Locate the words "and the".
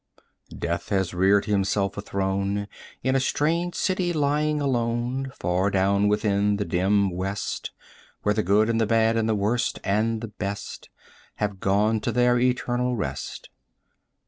8.67-8.87, 9.15-9.35, 9.83-10.29